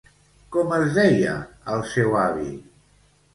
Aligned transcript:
Com 0.55 0.71
es 0.77 0.87
deia 0.95 1.35
el 1.75 1.85
seu 1.91 2.17
avi? 2.23 2.49